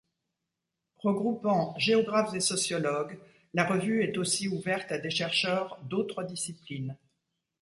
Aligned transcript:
Regroupant 0.97 1.77
géographes 1.77 2.33
et 2.33 2.39
sociologues, 2.39 3.19
la 3.53 3.67
revue 3.67 4.01
est 4.01 4.17
aussi 4.17 4.47
ouverte 4.47 4.91
à 4.91 4.97
des 4.97 5.11
chercheurs 5.11 5.79
d’autres 5.83 6.23
disciplines. 6.23 6.97